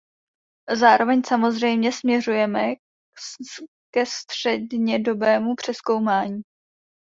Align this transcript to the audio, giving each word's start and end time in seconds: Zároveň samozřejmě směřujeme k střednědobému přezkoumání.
Zároveň 0.79 1.21
samozřejmě 1.27 1.91
směřujeme 1.91 2.75
k 3.95 4.05
střednědobému 4.05 5.55
přezkoumání. 5.55 6.41